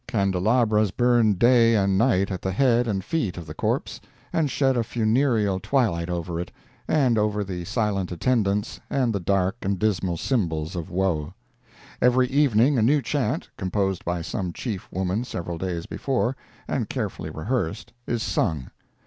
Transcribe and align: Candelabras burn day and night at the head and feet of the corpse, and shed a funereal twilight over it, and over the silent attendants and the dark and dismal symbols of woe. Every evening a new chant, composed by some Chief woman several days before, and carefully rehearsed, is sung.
Candelabras 0.07 0.89
burn 0.89 1.33
day 1.33 1.75
and 1.75 1.95
night 1.95 2.31
at 2.31 2.41
the 2.41 2.51
head 2.53 2.87
and 2.87 3.03
feet 3.05 3.37
of 3.37 3.45
the 3.45 3.53
corpse, 3.53 4.01
and 4.33 4.49
shed 4.49 4.75
a 4.75 4.83
funereal 4.83 5.59
twilight 5.59 6.09
over 6.09 6.39
it, 6.39 6.51
and 6.87 7.19
over 7.19 7.43
the 7.43 7.65
silent 7.65 8.11
attendants 8.11 8.79
and 8.89 9.13
the 9.13 9.19
dark 9.19 9.57
and 9.61 9.77
dismal 9.77 10.17
symbols 10.17 10.75
of 10.75 10.89
woe. 10.89 11.35
Every 12.01 12.25
evening 12.29 12.79
a 12.79 12.81
new 12.81 13.03
chant, 13.03 13.51
composed 13.57 14.03
by 14.03 14.23
some 14.23 14.53
Chief 14.53 14.91
woman 14.91 15.23
several 15.23 15.59
days 15.59 15.85
before, 15.85 16.35
and 16.67 16.89
carefully 16.89 17.29
rehearsed, 17.29 17.93
is 18.07 18.23
sung. 18.23 18.71